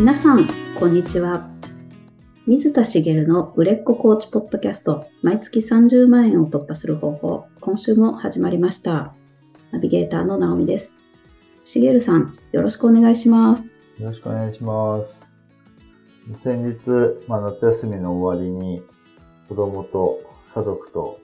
[0.00, 1.50] 皆さん、こんにちは。
[2.46, 9.12] 水田茂の売れっ子コーチポッドキャスト、毎月30万円を突破する方法、今週も始まりました。
[9.72, 10.94] ナビゲーターの直美です。
[11.66, 13.64] 茂さん、よろしくお願いします。
[13.98, 15.30] よろしくお願いします。
[16.38, 16.78] 先日、
[17.28, 18.82] まあ、夏休みの終わりに、
[19.50, 20.22] 子供と
[20.54, 21.20] 家族と、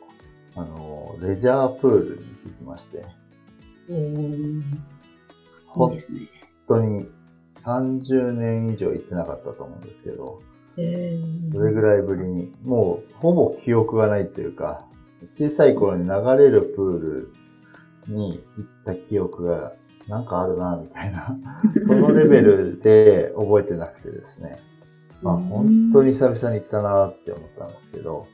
[0.54, 3.06] あの、レジャープールに行きまして、
[3.88, 4.62] おいい
[5.64, 6.28] 本ですね。
[6.68, 7.08] 当に
[7.66, 10.40] 30年以上行ってなかったと思うんですけど、
[10.78, 11.18] え
[11.52, 14.86] それぐらいぶりに、もうほぼ記憶がないというか、
[15.34, 19.72] 小さい頃に流れるプールに行った記憶が
[20.08, 21.36] なんかあるな、みたいな、
[21.88, 24.58] そのレベルで覚えてなくてですね。
[25.22, 28.26] まあ本当に久々に行ったなって思ったんですけど、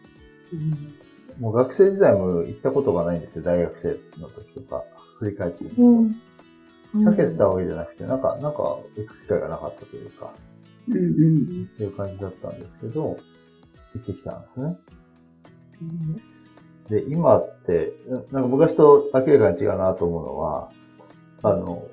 [1.40, 3.88] もう学生時代も行ったことがないんですよ、大学生
[4.20, 4.84] の時とか。
[5.18, 5.82] 振り返ってみると。
[5.82, 6.16] うん
[6.94, 10.32] 避けてたわけじゃなくて、なんか、なんか行く機会がなかったというか、
[10.88, 11.64] うんうん。
[11.64, 13.16] っていう感じだったんですけど、
[13.94, 14.76] 行ってきたんですね。
[16.88, 17.94] で、今って、
[18.30, 20.70] なんか昔と明らかに違うなと思うのは、
[21.42, 21.86] あの、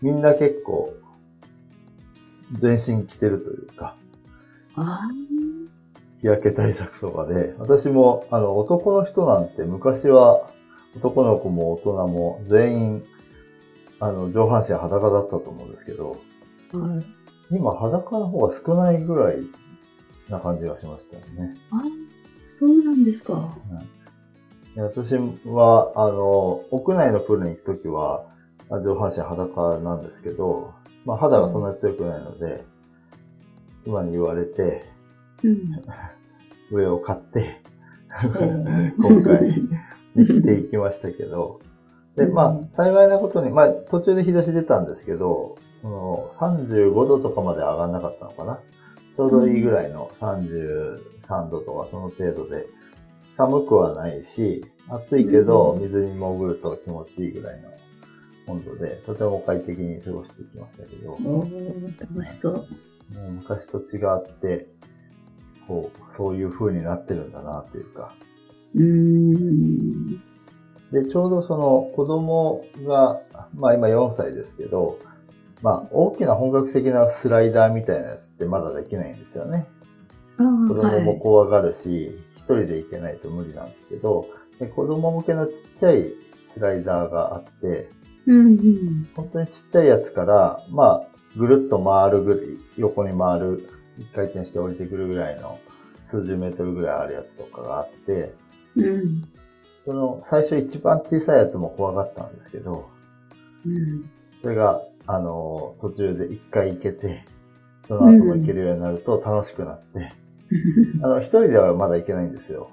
[0.00, 0.94] みんな結構、
[2.52, 3.96] 全身着てるというか、
[4.76, 5.08] あ
[6.20, 10.50] 日焼け対策とかで、私も、あの、男の人なんて昔は、
[10.96, 13.04] 男の子も大人も全員、
[14.04, 16.18] あの、上半身裸だったと思うんですけど、
[16.74, 17.04] あ、はい。
[17.50, 19.38] 今裸の方が少ないぐらい
[20.28, 21.56] な感じがしましたよね。
[21.70, 21.82] あ
[22.46, 23.56] そうなんですか。
[24.74, 25.14] で私
[25.46, 28.26] は、あの、屋内のプールに行くときは、
[28.68, 30.74] あ上半身裸なんですけど、
[31.06, 32.62] まあ肌がそんなに強くないので、
[33.84, 34.84] 妻に言われて、
[35.42, 35.64] うん。
[36.70, 39.48] 上を買って、ん 今回、
[40.14, 41.60] に着ていきましたけど、
[42.16, 48.60] で、まあ、幸いなことに、まあ、途中で日差し出たんですけど、その35度とかまで上がんなかったのかな。
[49.16, 52.66] ちょうどいいぐらいの33度とかその程度で、
[53.36, 57.70] 寒くはないし、暑いけど水に潜ると気持ちいいぐらいの
[58.46, 61.18] 温度で、とても快適に過ごしてきましたけど、
[62.00, 62.54] 楽しそう。
[62.54, 64.68] う昔と違って、
[65.66, 68.12] こう、そういう風になってるんだなっていうか、
[68.74, 70.33] うーん。
[70.94, 73.20] で、ちょうどその子供が、
[73.56, 74.98] まあ今4歳ですけど、
[75.60, 79.66] まあ大きな本格的なスライダーみたいなやつってまだできないんですよね。
[80.38, 84.26] 子供も怖がるし、一人で行けないと無理なんですけど、
[84.60, 86.12] で子供向けのちっちゃい
[86.48, 87.90] スライダーがあって、
[88.26, 89.08] うんうん。
[89.16, 91.02] 本当にちっちゃいやつから、まあ
[91.36, 92.42] ぐるっと回るぐらい、
[92.76, 93.68] 横に回る、
[93.98, 95.58] 一回転して降りてくるぐらいの
[96.08, 98.32] 数十メートルぐらいあるやつとかがあって、
[98.76, 99.24] うん。
[99.84, 102.88] その最初一番小さいやつも怖がったんですけど、
[103.66, 104.10] うん。
[104.40, 107.22] それが、あの、途中で一回行けて、
[107.86, 110.12] その後も行けるようになると楽しくなって、
[111.02, 112.70] あの、一人ではまだ行けないんですよ。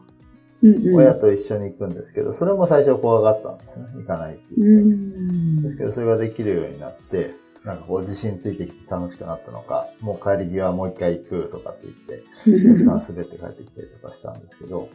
[0.64, 3.88] うん親と一緒に行くんですけど、それも最初怖がったんですね。
[3.96, 4.86] 行かないってう言って。
[4.86, 5.62] ん。
[5.64, 7.34] ですけど、それができるようになって、
[7.66, 14.88] なんかこう自信ついてきて楽しくなったのか、もう帰り際もう一回行くとかって言って、たくさん滑って帰ってきたりとかしたんですけど、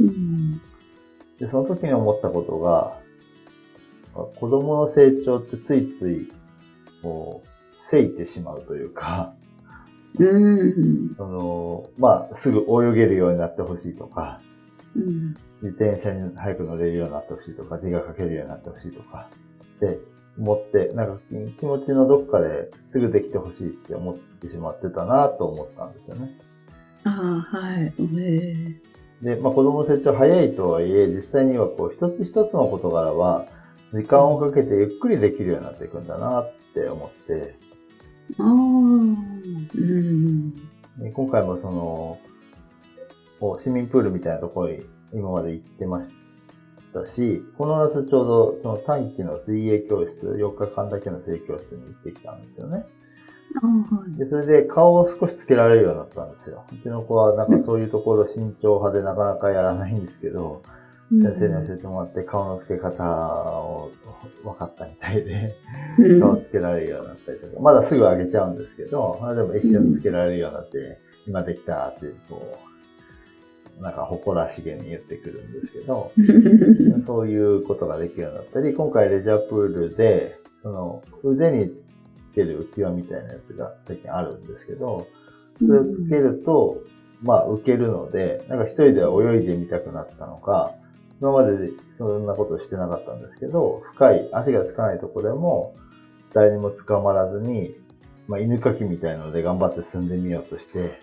[0.00, 0.60] うん。
[1.40, 2.98] で、その時に思ったことが、
[4.36, 6.28] 子供の成長ってついつい、
[7.02, 7.48] こう、
[7.86, 9.34] せいてしまうというか、
[10.18, 11.14] うん。
[11.16, 14.40] その、まあ、すぐ泳げるようになってほしいとか、
[14.94, 15.34] うん。
[15.62, 19.28] 自転車に早く乗れるようになってほしいとか、字が書けるようになってほしいとか、
[19.76, 19.98] って
[20.38, 21.20] 思って、なんか
[21.58, 26.36] 気持ちのどっかですぐできてほしいって思ってしまってたなと思ったんですよね。
[27.04, 27.84] ああ、はい。
[27.84, 28.89] へえ。
[29.22, 33.46] で、まあ子供の成長早いとはいえ、実際にはこう一つ一つの事柄は、
[33.92, 37.56] 時間をかけてゆっくりできるようになっていくんだなって思って、
[38.38, 38.46] ああ。
[38.46, 40.52] うん。
[40.52, 42.18] で今回もその、
[43.58, 46.12] 市民プールみたいなところに今まで行ってまし
[46.92, 52.84] たし、この夏ちょうどその短期の水泳教室、4日間だけの水泳教室に行ってきたんですよね。
[54.16, 56.64] で、それで顔を少しつけられるようになったんですよ。
[56.72, 60.62] うちの子はなんかそういうところ慎重派でなかなかやらないんですけど、
[61.10, 63.02] 先生に教えてもらって顔の付け方
[63.62, 63.90] を
[64.44, 65.56] 分かったみたいで、
[65.98, 66.20] うん。
[66.20, 72.58] 顔つけられるようになったりとか、まだすぐ上げちゃうんですけど、まあでも一緒につけられるようになって、今できたっていう、こ
[73.78, 76.12] う、なんか誇らしげに言ってくるんですけど、
[77.06, 81.72] そういうことができるようになったり、今回レジャープールで、その腕に
[82.30, 85.06] つける浮き輪みたいなやつが最近あるんですけど、
[85.58, 86.78] それをつけると、
[87.22, 90.72] まあ浮けるので、なんか一人では泳いでみたくなったのか、
[91.20, 95.74] 今までそんなことしてなかったんですけど、深い足がつかないところでも、
[96.32, 97.76] 誰にも捕まらずに、
[98.26, 101.00] まあ、犬かきみたいので頑張って進んでみようとして、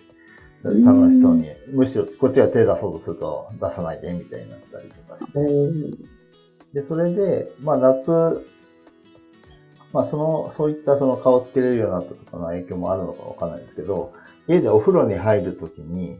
[0.63, 5.97] 楽しそうに、むしろこっちが手出そうとすると出さないでみたいになったりとかして、
[6.73, 8.45] で、それで、まあ夏、
[9.93, 14.13] まあその、そういったその顔つけれるようになったとかの影響もあるのかわかんないですけど、
[14.47, 16.19] 家でお風呂に入るときに、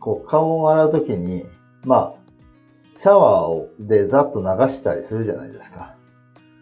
[0.00, 1.46] こう顔を洗うときに、
[1.84, 2.24] まあ、
[2.96, 5.94] シャワーをでざっと流したりするじゃないですか。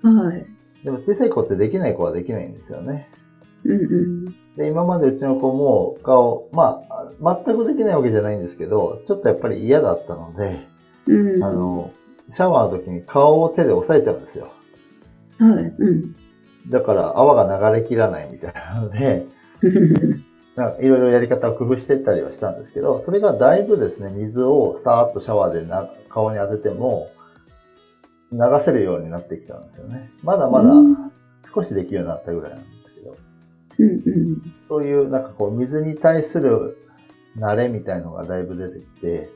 [0.02, 0.46] はい。
[0.84, 3.08] でも小さい子ってできない子はできないんですよね。
[3.64, 4.25] うんうん。
[4.56, 6.81] で、今までうちの子も顔、ま
[7.20, 10.60] あ、全くできないわけじゃないんですけど、ちょっとやっぱり嫌だったので、
[11.06, 11.44] うん。
[11.44, 11.93] あの、
[12.31, 14.52] シャワーの時に顔を手で押さえちゃうんですよ。
[15.43, 15.75] はい。
[15.79, 16.15] うん。
[16.69, 19.27] だから泡が流れきらないみたいなので、
[20.56, 27.09] なんかいろいろやり方を工夫していったりはしたんですけど、それがだいぶですね、水をさーっとシャワーでな顔に当てても、
[28.33, 30.11] 流せるようになってきたんですよね。
[30.23, 31.12] まだまだうん
[31.55, 33.17] 少しできるようになったぐらいなんですけど、
[33.79, 34.43] うんうん。
[34.69, 36.79] そういうなんかこう水に対する
[37.37, 39.29] 慣れみたいのがだいぶ出てきて、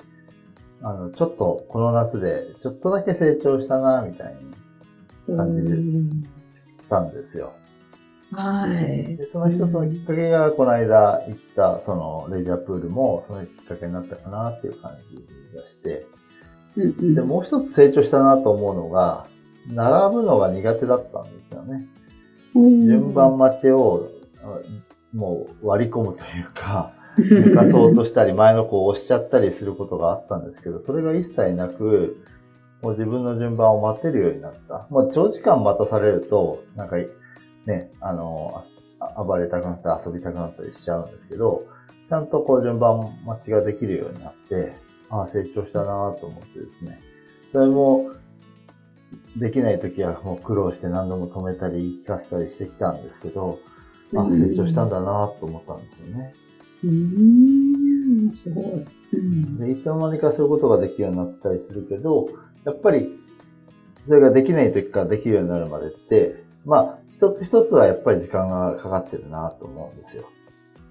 [0.82, 4.40] あの、ちょっとこの夏でちょっとだけ成長したな、みたいに
[5.34, 7.52] 感じたんですよ。
[8.32, 9.16] はい。
[9.16, 16.06] で、その一つのきっかけが、この間行った、その、レジャープールも、そのきっかけになったかなっていう感じがして、
[16.76, 17.14] うんうん。
[17.14, 19.26] で、もう一つ成長したなと思うのが、
[19.68, 21.86] 並ぶのが苦手だったんですよね。
[22.54, 24.08] 順番待ちを、
[24.42, 24.60] あ
[25.16, 32.18] もう割り込むというか、抜かそうとしたり、前の子を押しちゃったりすることがあったんですけど、それが一切なく、
[32.86, 34.86] もう自分の順番を待てるようになった。
[34.90, 36.96] もう長時間待たされると、なんか、
[37.66, 38.64] ね、あの、
[39.00, 41.66] あ暴れたくなったり遊びたくなったりしちゃうんですけど、
[42.08, 44.72] ちゃんとこう順番待ちができるようになって、
[45.10, 47.00] ああ、成長したなと思ってですね。
[47.52, 48.12] それも、
[49.36, 53.58] できない時はもう苦労して何度も止めたり言い聞かせたりしてきたんですけど、
[54.14, 56.34] あ成長したんだなと思ったんですよね。
[56.84, 58.86] うーん、すごい。
[59.12, 59.58] うん。
[59.58, 62.28] で、いつの間にかそういうことができるようになったりするけど、
[62.66, 63.16] やっぱり、
[64.06, 70.24] それができない時からできるようになるまでって、まあ、一つ一つはやっぱり時間がかかってるなと思うんですよ。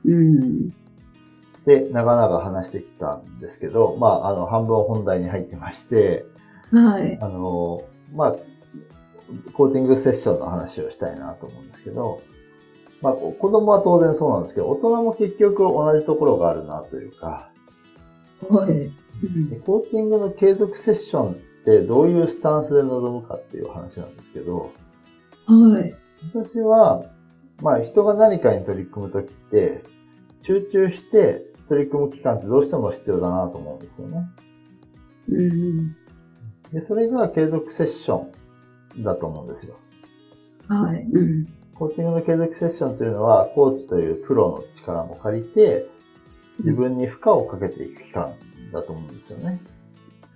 [0.06, 0.70] うん。
[1.66, 6.26] で、長々話してきたんですけど、まあ、あの、半分本題に入ってまして、
[6.72, 7.18] はい。
[7.22, 7.84] あの、
[8.16, 8.36] まあ、
[9.54, 12.22] コーチングセッションの話をしたいなと思うんですけど、
[13.02, 17.50] まあ、子供は当然そうなんですけど、大人も結局同じところがあるなというか、
[18.50, 18.92] はい。
[19.66, 24.72] コーチングの継続セッションってどういうスタンスで臨むかっていう話なんですけど、
[25.48, 25.94] はい。
[26.32, 27.06] 私は、
[27.62, 29.84] まあ人が何かに取り組むときって、
[30.44, 34.28] 集中して取り組む期間ってどうしても必要だなと思うんですよね。
[35.30, 35.96] うん。
[36.72, 38.26] で、それが継続セッショ
[39.00, 39.76] ンだと思うんですよ。
[40.68, 41.02] はい。
[41.02, 41.46] うん。
[41.74, 45.88] コーチングの継続セッションというのは、コーチというプロの力も借りて、
[46.60, 48.34] 自分に負荷をかけていく期間
[48.72, 49.60] だと思うんですよね。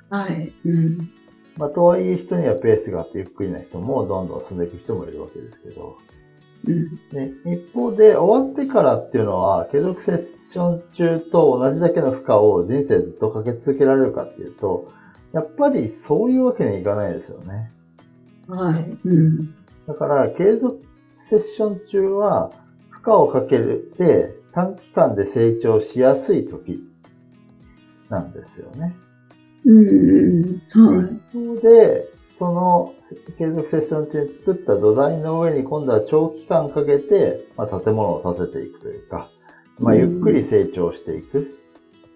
[0.09, 0.51] はい。
[0.65, 1.11] うん。
[1.59, 5.97] まあ、とはいえ人にはペースがあってゆっくりな人もどんどん進んでいく人もいるわけですけど、
[6.65, 6.89] うん。
[7.09, 14.89] で一方で終わってからっていうのは、継続セッション中と同じだけの負荷を人生ずっとかけ続けられるかっていうと、
[15.33, 17.69] やっぱりそういうわけにはいかないですよね。
[18.47, 18.97] はい。
[19.03, 19.53] うん。
[19.85, 20.79] だから、継続
[21.19, 22.51] セッション中は、
[22.89, 26.83] 負荷をかけて短期間で成長しやすい時
[28.09, 28.95] なんですよね。
[29.65, 30.61] うん。
[30.71, 31.15] はい。
[31.33, 32.95] 一方で、その
[33.37, 39.27] 継続セッション中に作った土台の上に今度は長期間かけて、まあ、建物を建てていくというか、
[39.77, 41.59] まあ、ゆっくり成長していく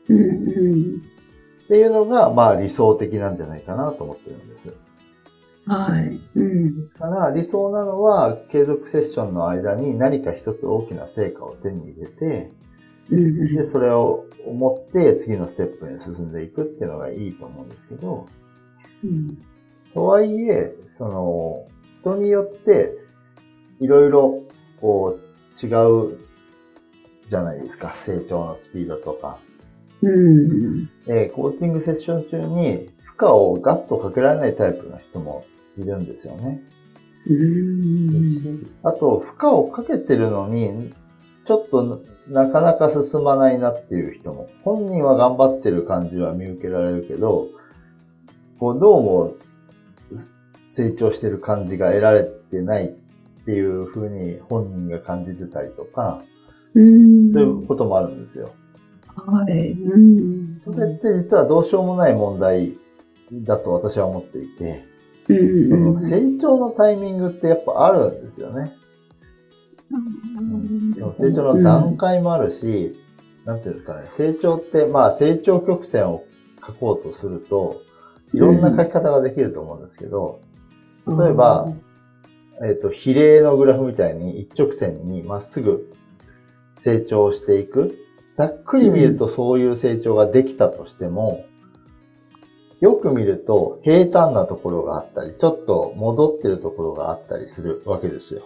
[0.10, 0.18] うん。
[0.18, 0.22] う
[0.76, 1.02] ん。
[1.64, 4.76] っていうのが、まあ理想的なんじゃないかなと思ってるんです。
[5.66, 6.20] はい。
[6.36, 6.88] うん。
[6.90, 12.63] だから理想なのは継続セッションの間に何か一つ大きな成果を手に入れて、うん。
[13.10, 18.26] で、それを持って次のステップに進んでいくっていうのがいいと思うんですけど、
[19.04, 19.38] うん。
[19.94, 21.66] とはいえ、その、
[22.02, 22.98] 人によって、
[23.80, 24.44] いろいろ、
[24.80, 25.70] こう、違
[26.14, 26.18] う
[27.30, 27.90] じゃないですか。
[27.98, 29.38] 成長のスピードとか。
[30.02, 30.90] うん。
[31.08, 35.46] えーコーチングセッション中に負荷をガッとかけられないタイプの人も
[35.78, 36.62] いるんですよね。
[37.28, 38.72] うん。
[38.84, 40.94] あと、負荷をかけてるのに、
[41.46, 47.50] ちょっとなかなか進まないなっていう人も、本人は頑張ってる感じは見受けられるけど、
[48.60, 49.36] こうどうも
[50.70, 56.24] 成長してる感じが得られてないっていう風に本人が感じてたりとか、
[56.76, 57.32] うん。
[57.32, 58.52] そういうこともあるんですよ。
[59.16, 59.72] はい。
[59.72, 59.98] う
[60.42, 60.48] ん。
[60.48, 62.74] それって実はどうしようもない問題
[63.32, 64.86] だと私は思っていて、
[65.28, 68.72] 成長のタイミングってやっぱあるんですよね。
[71.18, 72.96] 成長の段階もあるし、
[73.46, 76.26] なんていうんですかね、成長って、まあ成長曲線を
[76.66, 77.82] 書こうとすると、
[78.34, 80.40] いろんな書き方ができると思うんですけど、
[81.08, 81.72] 例えば、
[82.62, 85.92] えっ、と、比例のグラフみたいに一直線にまっすぐ
[86.80, 87.98] 成長していく。
[88.34, 91.46] ざっくり見るとそういう成長ができたとしても、
[92.80, 98.42] よく見ると平坦なところがあったり、ちょっと戻ってるところがあったりするわけですよ。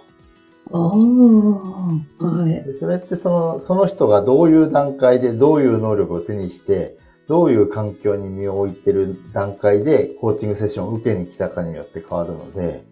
[0.71, 2.79] はい。
[2.79, 6.97] それってその、その人がどういう段階でどういう能力を手にして、
[7.27, 12.83] どういう環境に身を置いてる段階でコーチングセッションを受けに来たかによって変わるので、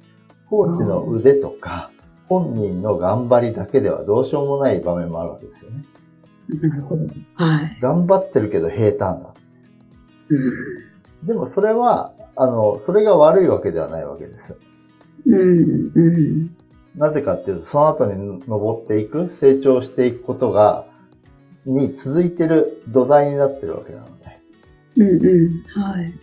[0.50, 1.92] コーチの腕とか、
[2.28, 5.84] 本人の頑張りだけではどうしようもない場面もあるわけですよね。
[6.50, 7.06] なるほど。
[7.36, 7.78] はい。
[7.82, 9.34] 頑張ってるけど平坦だ。
[10.30, 14.58] うん、でもそれは、あの、それが悪いわけではないわけです。
[15.26, 16.56] うん、うん。
[16.98, 20.86] なぜかっていうと、その後に登っていく、成長していくことが、
[21.66, 24.40] に続いてる土台になってるわけなので。
[24.98, 25.64] うんうん。
[25.82, 26.14] はい。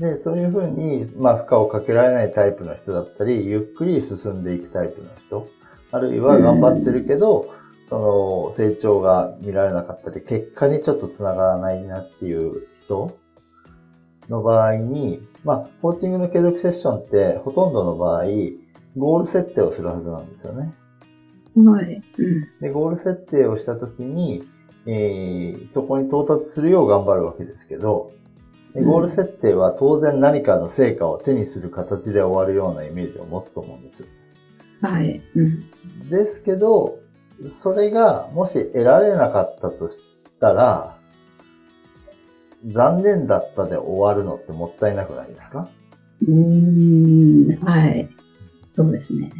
[0.00, 5.48] で、そういうふうに、まあ、負荷をかけられないタイプの人だったり、ゆっくり進んでいくタイプの人、
[5.92, 13.16] あるいは頑張ってるけど、うん、その、成長が見られなかったり、結果にちょっと繋がらないなっていう人
[14.28, 18.24] の場合に、まあ、コーチングの継続セッションって、ほとんどの場合、
[18.96, 20.72] ゴール設定をするはずなんですよね。
[21.56, 22.02] はい。
[22.18, 24.44] うん、で、ゴール設定をしたときに、
[24.86, 28.10] えー、そこに到達するよう頑張るわけですけど、
[28.74, 34.08] ゴール設定は当然何かの成果を手にする形で終わるようなイメージを持つと思うんです。
[34.80, 35.20] はい。
[35.34, 36.98] うん、ですけど、
[37.50, 39.98] それがもし得られなかったとし
[40.40, 40.96] たら、
[42.64, 45.68] 残念だったで終わるのってもったいなくないですか？
[46.22, 48.08] うーん、はい。
[48.72, 49.30] そうですね。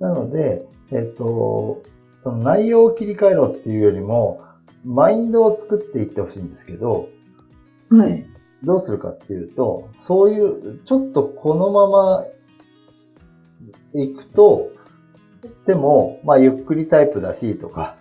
[0.00, 1.80] なので、えっ、と、
[2.18, 4.42] その内容を切り替えろっていうよりも、
[4.84, 7.08] マインドを作っていってほしいんですけど、
[7.88, 8.26] はい。
[8.64, 12.24] どうするかっていうと、そういう、ちょっとこのまま
[13.94, 14.72] 行くと、
[15.66, 17.96] でも、まあ、ゆっくりタイプだしとか、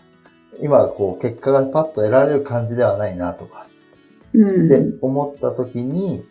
[0.60, 3.68] 今、こう、結果がパッと得られる感じではないなとか、
[4.34, 6.24] うん、って思った時に、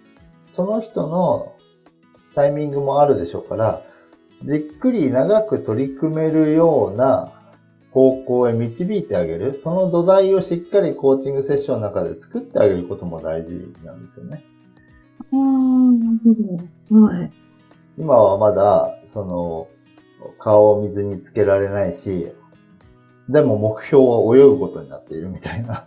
[0.50, 1.54] その人の
[2.34, 3.82] タイミングもあるでしょうから、
[4.44, 7.32] じっくり長く取り組めるような
[7.90, 9.60] 方向へ導いてあげる。
[9.62, 14.44] その土台をしっかりコーチングセッションの中で作ってあげることも大事なんですよね。
[15.32, 16.34] ああ、なる
[16.90, 17.02] ほど。
[17.06, 17.30] はい。
[17.98, 19.68] 今はまだ、その、
[20.38, 22.28] 顔を水につけられないし、
[23.28, 25.86] でも目標は泳ぐことになっているみたいな。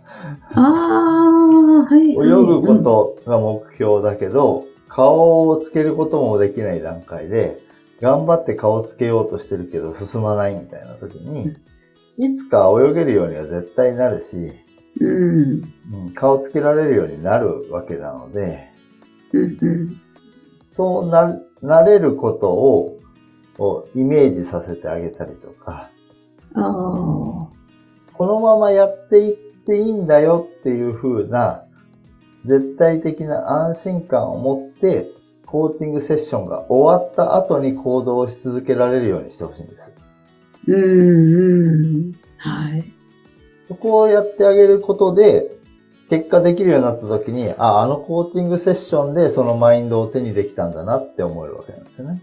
[0.54, 0.60] ああ、
[1.84, 2.10] はい。
[2.10, 7.60] 泳ぐことが目標だけど、顔をつけることもできない段階で、
[8.00, 11.54] 頑張って顔つけようとしてるけど進まないみたいな時に、
[12.18, 14.52] いつか泳げるようには絶対なるし、
[15.00, 18.68] うん、顔つけられるようになるわけなので、
[19.32, 20.00] うんうん、
[20.56, 22.98] そうな、なれることを
[23.58, 25.88] をイメージさせてあげたりとか、
[28.12, 31.64] このままやっていっていいんだよっていう風な
[32.44, 35.08] 絶対的な安心感を持って
[35.54, 39.94] コーチングセッションが終わった後に行動し続けられるようにしてほしいんです。
[40.66, 42.12] うん、うん。
[42.38, 42.92] はい。
[43.68, 45.52] そこをやってあげることで、
[46.10, 52.20] 結果できるようになった時に、あ、あのコーチングセッションでそのマインドを手にできたんだなって思えるわけなんですよね。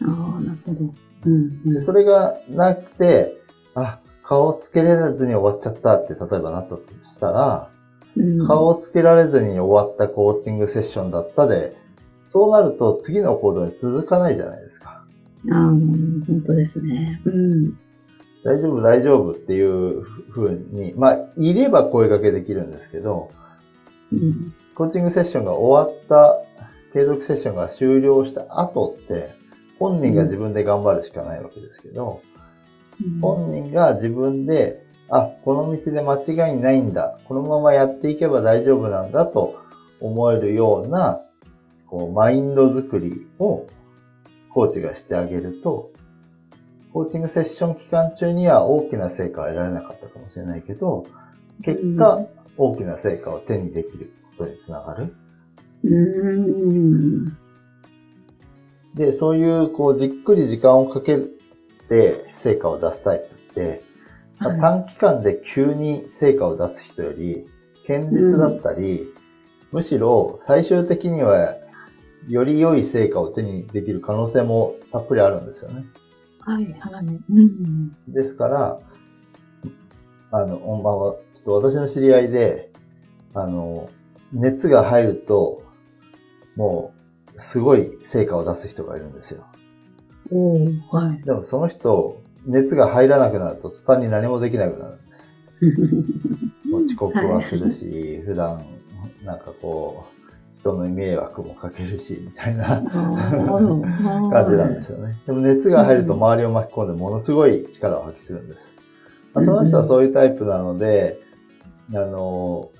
[0.00, 0.90] ああ、なるほど。
[1.26, 3.36] うん、うん、それがなくて、
[3.74, 6.80] あ、顔つけれずに終わっちゃったって例えばなったと
[7.12, 7.70] したら、
[8.16, 11.83] うん、顔をつけられずに終わったコーチングセッションだったで、
[12.34, 15.04] そうなると次の行動に続かないじゃないですか。
[15.52, 17.22] ああ、本当ですね。
[17.24, 17.78] うん。
[18.42, 23.30] 大丈夫、大丈夫っていうふうに、まあ、いれば声掛けできるんですけど、
[24.12, 26.42] うん、コーチングセッションが終わった、
[26.92, 29.32] 継続セッションが終了した後って、
[29.78, 32.20] 本人が自分で頑張るしかないわけですけど、
[33.00, 37.20] うん、本人が自分で、あ、この道で間違いないんだ。
[37.26, 39.56] このままやっていけば大丈夫なんだと
[40.00, 41.23] 思えるような、
[41.94, 43.68] こう、マインド作りを
[44.50, 45.92] コーチがしてあげると、
[46.92, 51.06] コーチングセッション期間中には大きな成果は得られなかったかもしれないけど、
[51.62, 55.14] 結果、大きな成果を手にできることにつながる。
[58.94, 61.20] で、そういう、こう、じっくり時間をかけ
[61.88, 63.84] て成果を出すタイプって、
[64.38, 67.46] はい、短期間で急に成果を出す人より、
[67.86, 69.08] 堅実だったり、うん、
[69.70, 71.54] むしろ最終的には
[72.28, 75.84] より良い成果を手にできる可能性もたっぷりあるんですよね。
[76.40, 77.06] はい、はい。
[77.32, 77.90] うん。
[78.08, 78.78] ですから、
[80.30, 80.94] あの、まあ、
[81.34, 82.70] ちょっと私の知り合いで、
[83.34, 83.88] あの、
[84.32, 85.62] 熱が入ると、
[86.56, 86.92] も
[87.36, 89.44] う、すごい成果を出す人がいるんですよ。
[90.30, 91.22] おー、はい。
[91.22, 95.30] でもその人、熱が入らなくなると途端に何もできなくなるんです。
[96.70, 98.64] もう遅刻はするし、普段、
[99.24, 100.13] なんかこう、
[100.64, 102.82] 人の迷惑もかけるし、みたいな感
[104.50, 105.14] じなんですよね。
[105.26, 108.72] でも熱が入ると周りを巻き込んでものすごい力を発揮するんです。
[109.34, 111.20] まあ、その人はそういうタイプなので、
[111.90, 112.70] あの、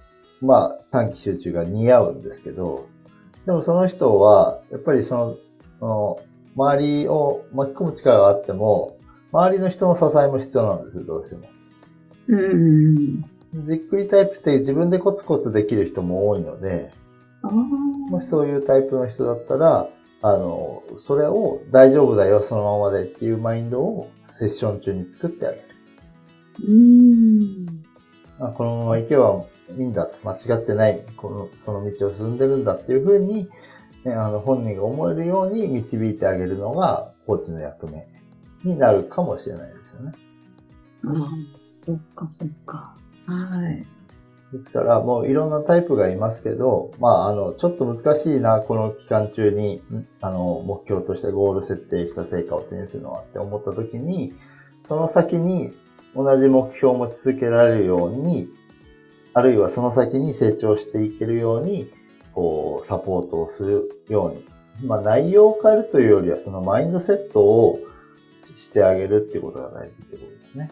[0.41, 2.87] まあ短期集中が似合うんですけど、
[3.45, 5.37] でもその人は、やっぱりその、
[5.79, 6.19] その
[6.57, 8.97] 周りを巻き込む力があっても、
[9.31, 11.43] 周りの人の支えも必要なんですよ、どうしても。
[12.29, 13.23] うん。
[13.67, 16.91] じっくりタイプって自分でコツコツできる人も多いので。
[17.51, 19.89] もしそういうタイプの人だったら、
[20.23, 25.63] あの、それを大丈夫だよ、そのままでっていうマインドをセッション中に作ってあげる。
[26.67, 27.67] うん。
[28.41, 29.45] あこのまま行けば
[29.79, 33.49] いいんだ、間違ってない、この、その道を進んでるんだっていうふうに、
[34.05, 38.07] ね、あの、本人が思えるように導いてあげるのが、コーチの役目
[38.65, 40.13] になるかもしれないですよね。
[41.07, 41.29] ああ、
[41.85, 42.95] そっか、そっか。
[43.27, 43.87] はい。
[44.53, 49.83] ですから、もういろんなタイプがいますけど、まあ、あの、ちょっと難しいな、この期間中に、
[50.21, 54.33] あの、目標としてゴール設定した成果を手にするのはって思った時に、
[54.87, 55.73] その先に
[56.15, 58.49] 同じ目標を持ち続けられるように、
[59.33, 61.91] あるいはその先に成長していけるように、
[62.33, 64.45] こう、サポートをするように。
[64.87, 67.81] まあ、内容を変えるというよりは、そのマインドセットを
[68.59, 70.71] してあげるっていうことが大事ってことですね。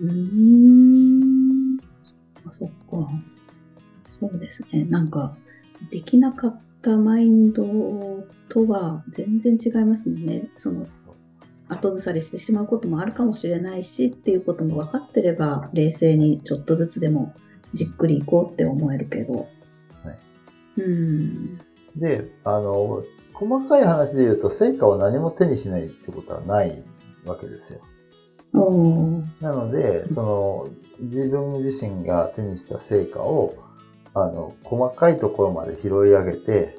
[0.00, 1.19] うーん。
[2.44, 3.08] そっか、そっか。
[4.20, 4.84] そうですね。
[4.84, 5.36] なんか、
[5.90, 7.64] できなかったマインド
[8.48, 10.48] とは全然違いますもんね。
[10.54, 10.84] その、
[11.68, 17.34] 後ずさりしてしまうこともあるかもしれないしっていうことも分かってれば、冷静にちょっとずつでも
[17.74, 19.32] じっくり行こうって思えるけど。
[19.34, 19.48] はい。
[20.80, 21.58] うん。
[21.96, 26.82] で、あの、細かい話で言うと、成果を何も手にしないってことはない
[27.24, 27.80] わけですよ。
[29.40, 30.68] なので、その、
[31.00, 33.54] 自分自身が手にした成果を、
[34.14, 36.76] あの、細かいところまで拾い上げて、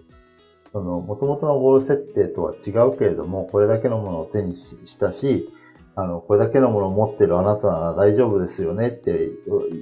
[0.71, 5.49] その、元々のゴール設定とは違うけれども、これだけのものを手にししたし、
[5.95, 9.29] あの、これだけのものを持ってるあなたなら大丈夫ですよねって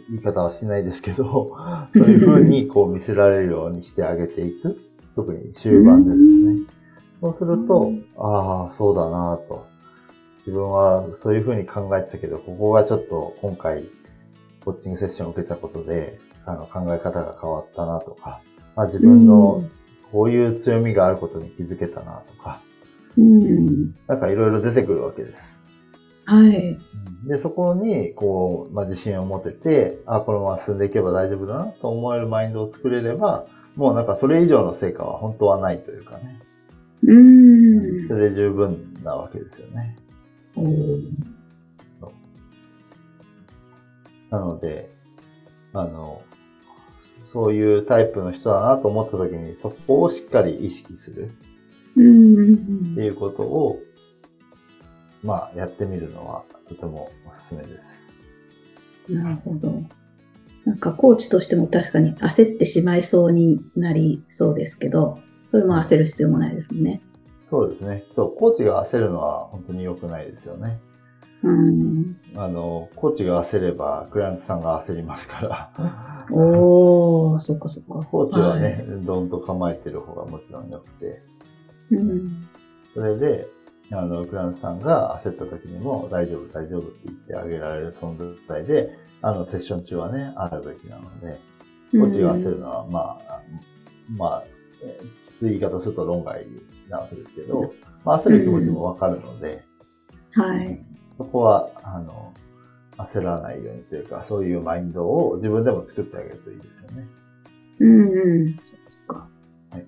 [0.09, 1.55] 言い方はしないですけど、
[1.93, 4.77] そういうふうに こう見せられるようにしてあげていく。
[5.15, 6.59] 特に終盤でですね。
[7.21, 9.63] そうすると、ああ、そうだなと。
[10.49, 13.85] 自分はそういうふうに考えてたけど、ここがちょっと今回、
[14.65, 18.41] コーチングセッションを受けたことで、あの考え方が変わったなとか、
[18.75, 19.63] まあ、自分の
[20.11, 22.59] こういう強みがあることに気づけたなとか、
[23.15, 23.93] うん。
[24.07, 25.61] なんかいろいろ出てくるわけです。
[26.25, 26.77] はい。
[27.27, 36.39] で、そこに、こう、まあ、自信を持てて、あ、このまま進んでいけば大丈夫だなと思えるマインドを作れれば、もうなんかそれ以上の成果は本当はないというかね。
[37.03, 38.07] うん。
[38.07, 39.95] それで十分なわけですよね。
[44.29, 44.89] なので、
[45.73, 46.21] あの、
[47.31, 51.31] そういうタイプの人だなと思った時に、そこをしっかり意識する
[51.95, 52.53] うん。
[52.93, 53.79] っていうことを、
[55.23, 58.01] まあ、やってみるのはとてもおすすめです。
[59.09, 59.81] なるほど。
[60.65, 67.01] なんかコーチとしても確かに焦ってしまいそうになりそうですけど、それも焦る必要もないですもんね。
[67.49, 68.03] そうですね。
[68.15, 70.79] そう、コーチが焦るのは本当に良くないですよね。
[71.41, 72.17] うん。
[72.35, 76.25] あの、コーチが焦れば、クライアントさんが焦りますから。
[76.31, 78.05] おー、そっかそっか。
[78.05, 81.21] コーチはね、どんと構えてる方がもちろん良くて、
[81.91, 82.47] うん。
[82.93, 83.47] それで、
[83.91, 91.39] あの、クライアントさんが焦った時にも、大丈夫、大丈夫って言ってあげられる存在で、あの、セッション中はね、あるべきなので、
[91.91, 93.41] コーチが焦るのは、まあ、
[94.17, 94.43] まあ、
[94.83, 96.45] えーきつい言い方すると論外
[96.89, 99.63] なわけですけど、まあ、焦る気持ちもわかるので、
[100.33, 100.79] はい。
[101.17, 102.33] そこは、あの、
[102.97, 107.07] 焦らないようにというか、そういうマインドを自分でも作ってあげるといいですよね。
[107.79, 108.53] うんうん。
[108.55, 109.27] そっかそっか。
[109.71, 109.85] はい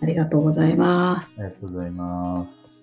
[0.00, 1.32] ありがとうございます。
[1.38, 2.78] ありがとうございます。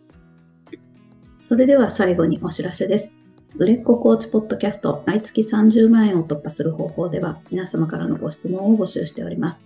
[1.37, 3.13] それでは最後にお知らせです。
[3.57, 9.63] 売れっ子コーチポッドキャスト毎月30万円を突破する方法では皆様からのご質問を募集しております。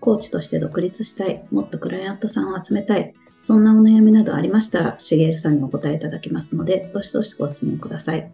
[0.00, 8.32] コーチとして独立したい、もっとクライアントさんを集めたい、そんなお悩みなどありましたら、しげるさんにお答えいただけますので、どしどしご質問ください。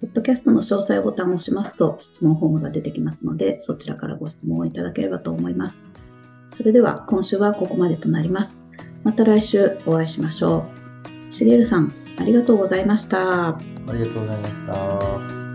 [0.00, 5.82] ポッドキャストの詳細ボタンを押しますと質問フォームが出てきますので、そちらからご質問をいただければと思います。
[6.50, 8.62] それでは今週はここまでとなります。
[9.04, 10.66] また来週お会いしましょ
[11.30, 11.32] う。
[11.32, 13.48] しげるさん、ありがとうございました。
[13.48, 13.58] あ
[13.92, 15.45] りがとうございました。